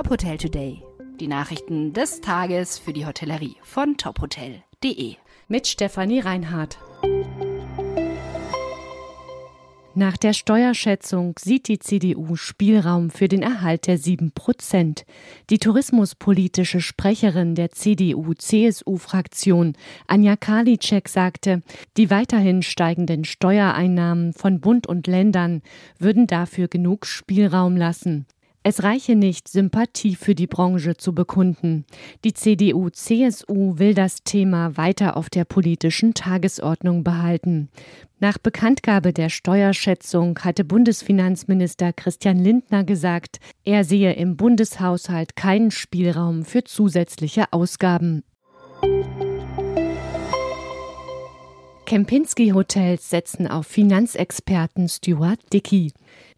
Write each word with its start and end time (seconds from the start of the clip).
Top 0.00 0.08
Hotel 0.08 0.38
Today. 0.38 0.82
Die 1.20 1.28
Nachrichten 1.28 1.92
des 1.92 2.22
Tages 2.22 2.78
für 2.78 2.94
die 2.94 3.04
Hotellerie 3.04 3.56
von 3.62 3.98
tophotel.de. 3.98 5.16
Mit 5.46 5.66
Stefanie 5.66 6.20
Reinhardt. 6.20 6.78
Nach 9.94 10.16
der 10.16 10.32
Steuerschätzung 10.32 11.34
sieht 11.38 11.68
die 11.68 11.80
CDU 11.80 12.34
Spielraum 12.34 13.10
für 13.10 13.28
den 13.28 13.42
Erhalt 13.42 13.86
der 13.86 13.98
7 13.98 14.32
Prozent. 14.32 15.04
Die 15.50 15.58
tourismuspolitische 15.58 16.80
Sprecherin 16.80 17.54
der 17.54 17.70
CDU-CSU-Fraktion, 17.70 19.74
Anja 20.06 20.36
Karliczek, 20.36 21.10
sagte, 21.10 21.60
die 21.98 22.08
weiterhin 22.08 22.62
steigenden 22.62 23.26
Steuereinnahmen 23.26 24.32
von 24.32 24.60
Bund 24.60 24.86
und 24.86 25.06
Ländern 25.06 25.60
würden 25.98 26.26
dafür 26.26 26.68
genug 26.68 27.04
Spielraum 27.04 27.76
lassen. 27.76 28.24
Es 28.62 28.82
reiche 28.82 29.16
nicht, 29.16 29.48
Sympathie 29.48 30.14
für 30.16 30.34
die 30.34 30.46
Branche 30.46 30.94
zu 30.94 31.14
bekunden. 31.14 31.86
Die 32.24 32.34
CDU-CSU 32.34 33.78
will 33.78 33.94
das 33.94 34.22
Thema 34.22 34.76
weiter 34.76 35.16
auf 35.16 35.30
der 35.30 35.46
politischen 35.46 36.12
Tagesordnung 36.12 37.02
behalten. 37.02 37.70
Nach 38.18 38.36
Bekanntgabe 38.36 39.14
der 39.14 39.30
Steuerschätzung 39.30 40.38
hatte 40.40 40.64
Bundesfinanzminister 40.64 41.94
Christian 41.94 42.38
Lindner 42.38 42.84
gesagt, 42.84 43.38
er 43.64 43.82
sehe 43.82 44.12
im 44.12 44.36
Bundeshaushalt 44.36 45.36
keinen 45.36 45.70
Spielraum 45.70 46.44
für 46.44 46.62
zusätzliche 46.62 47.54
Ausgaben. 47.54 48.24
Kempinski 51.90 52.50
Hotels 52.50 53.10
setzen 53.10 53.48
auf 53.48 53.66
Finanzexperten 53.66 54.88
Stuart 54.88 55.40
Dickey. 55.52 55.90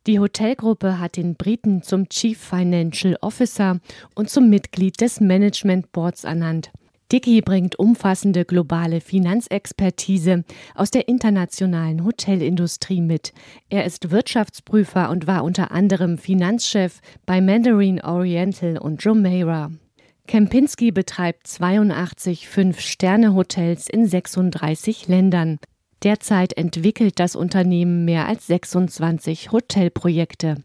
Die 0.06 0.19
Hotelgruppe 0.19 0.98
hat 0.98 1.19
den 1.19 1.34
Briten 1.34 1.83
zum 1.83 2.09
Chief 2.09 2.38
Financial 2.38 3.19
Officer 3.20 3.78
und 4.15 4.30
zum 4.30 4.48
Mitglied 4.48 4.98
des 5.02 5.20
Management 5.20 5.92
Boards 5.92 6.25
ernannt. 6.25 6.70
Dickey 7.12 7.42
bringt 7.42 7.78
umfassende 7.78 8.47
globale 8.47 9.03
Finanzexpertise 9.03 10.44
aus 10.75 10.91
der 10.91 11.06
internationalen 11.06 12.03
Hotelindustrie 12.03 13.03
mit. 13.03 13.34
Er 13.69 13.84
ist 13.84 14.11
Wirtschaftsprüfer 14.11 15.11
und 15.11 15.27
war 15.27 15.44
unter 15.44 15.70
anderem 15.70 16.16
Finanzchef 16.16 17.03
bei 17.27 17.42
Mandarin 17.42 18.00
Oriental 18.00 18.78
und 18.78 19.05
Jumeirah. 19.05 19.70
Kempinski 20.27 20.92
betreibt 20.92 21.47
82 21.47 22.48
Fünf-Sterne-Hotels 22.48 23.89
in 23.89 24.06
36 24.06 25.09
Ländern. 25.09 25.59
Derzeit 26.03 26.56
entwickelt 26.56 27.19
das 27.19 27.37
Unternehmen 27.37 28.05
mehr 28.05 28.27
als 28.27 28.47
26 28.47 29.53
Hotelprojekte. 29.53 30.65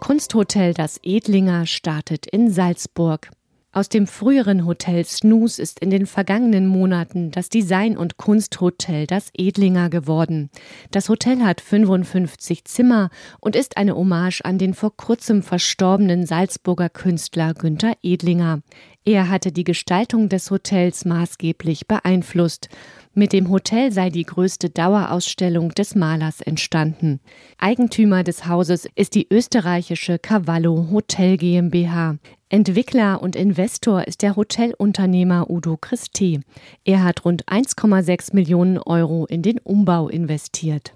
Kunsthotel 0.00 0.74
Das 0.74 0.98
Edlinger 1.02 1.66
startet 1.66 2.26
in 2.26 2.50
Salzburg. 2.50 3.30
Aus 3.74 3.88
dem 3.88 4.06
früheren 4.06 4.66
Hotel 4.66 5.04
Snooze 5.04 5.60
ist 5.60 5.80
in 5.80 5.90
den 5.90 6.06
vergangenen 6.06 6.68
Monaten 6.68 7.32
das 7.32 7.48
Design- 7.48 7.96
und 7.96 8.18
Kunsthotel 8.18 9.08
Das 9.08 9.30
Edlinger 9.36 9.90
geworden. 9.90 10.48
Das 10.92 11.08
Hotel 11.08 11.40
hat 11.40 11.60
55 11.60 12.66
Zimmer 12.66 13.10
und 13.40 13.56
ist 13.56 13.76
eine 13.76 13.96
Hommage 13.96 14.42
an 14.44 14.58
den 14.58 14.74
vor 14.74 14.96
kurzem 14.96 15.42
verstorbenen 15.42 16.24
Salzburger 16.24 16.88
Künstler 16.88 17.52
Günter 17.52 17.94
Edlinger. 18.00 18.60
Er 19.06 19.28
hatte 19.28 19.52
die 19.52 19.64
Gestaltung 19.64 20.30
des 20.30 20.50
Hotels 20.50 21.04
maßgeblich 21.04 21.86
beeinflusst. 21.86 22.70
Mit 23.12 23.34
dem 23.34 23.50
Hotel 23.50 23.92
sei 23.92 24.08
die 24.08 24.24
größte 24.24 24.70
Dauerausstellung 24.70 25.72
des 25.72 25.94
Malers 25.94 26.40
entstanden. 26.40 27.20
Eigentümer 27.58 28.24
des 28.24 28.46
Hauses 28.46 28.88
ist 28.94 29.14
die 29.14 29.26
österreichische 29.30 30.18
Cavallo 30.18 30.88
Hotel 30.90 31.36
GmbH. 31.36 32.16
Entwickler 32.48 33.20
und 33.20 33.36
Investor 33.36 34.08
ist 34.08 34.22
der 34.22 34.36
Hotelunternehmer 34.36 35.50
Udo 35.50 35.76
Christi. 35.76 36.40
Er 36.84 37.04
hat 37.04 37.26
rund 37.26 37.44
1,6 37.44 38.34
Millionen 38.34 38.78
Euro 38.78 39.26
in 39.26 39.42
den 39.42 39.58
Umbau 39.58 40.08
investiert. 40.08 40.94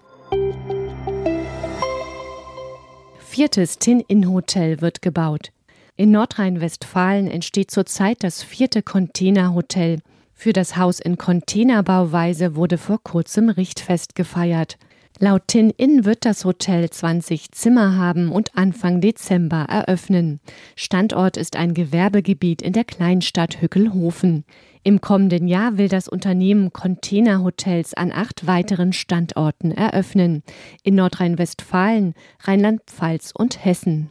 Viertes 3.19 3.79
Tin-In-Hotel 3.79 4.81
wird 4.81 5.03
gebaut. 5.03 5.53
In 5.99 6.13
Nordrhein-Westfalen 6.13 7.27
entsteht 7.27 7.73
zurzeit 7.73 8.23
das 8.23 8.45
vierte 8.45 8.83
Containerhotel. 8.85 9.99
Für 10.33 10.53
das 10.53 10.77
Haus 10.77 11.01
in 11.01 11.19
Containerbauweise 11.19 12.55
wurde 12.55 12.79
vor 12.79 13.03
kurzem 13.03 13.49
Richtfest 13.49 14.15
gefeiert. 14.15 14.79
Laut 15.19 15.49
Tin 15.49 15.71
In 15.71 16.05
wird 16.05 16.25
das 16.25 16.45
Hotel 16.45 16.89
20 16.89 17.51
Zimmer 17.51 17.97
haben 17.97 18.31
und 18.31 18.57
Anfang 18.57 19.01
Dezember 19.01 19.67
eröffnen. 19.69 20.39
Standort 20.77 21.37
ist 21.37 21.57
ein 21.57 21.75
Gewerbegebiet 21.75 22.63
in 22.63 22.75
der 22.75 22.85
Kleinstadt 22.85 23.61
Hückelhofen. 23.61 24.45
Im 24.85 25.01
kommenden 25.01 25.49
Jahr 25.49 25.79
will 25.79 25.89
das 25.89 26.07
Unternehmen 26.07 26.73
Containerhotels 26.73 27.95
an 27.95 28.13
acht 28.13 28.47
weiteren 28.47 28.93
Standorten 28.93 29.73
eröffnen. 29.73 30.45
In 30.85 30.95
Nordrhein-Westfalen, 30.95 32.15
Rheinland-Pfalz 32.45 33.33
und 33.37 33.65
Hessen. 33.65 34.11